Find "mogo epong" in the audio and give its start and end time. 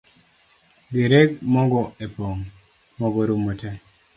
1.53-2.39